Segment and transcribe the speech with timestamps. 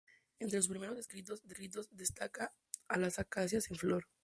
[0.39, 1.43] Entre sus primeros escritos
[1.91, 2.51] destaca
[2.87, 4.07] "A las acacias en flor".